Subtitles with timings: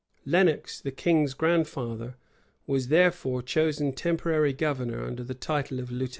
[0.35, 2.15] []Lenox, the king's grandfather,
[2.65, 6.09] was therefore chosen temporary governor, under the title of lieutenant.